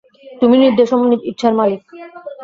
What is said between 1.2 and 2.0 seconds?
ইচ্ছার মালিক।